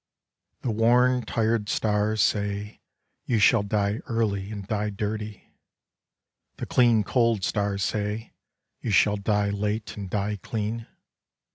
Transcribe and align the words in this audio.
The 0.63 0.71
worn 0.71 1.21
tired 1.27 1.69
stars 1.69 2.23
say 2.23 2.81
you 3.27 3.37
shall 3.37 3.61
die 3.61 4.01
early 4.07 4.49
and 4.49 4.65
die 4.65 4.89
dirty. 4.89 5.53
The 6.57 6.65
clean 6.65 7.03
cold 7.03 7.43
stars 7.43 7.83
say 7.83 8.33
you 8.79 8.89
shall 8.89 9.17
die 9.17 9.51
late 9.51 9.95
and 9.95 10.09
die 10.09 10.37
clean. 10.41 10.87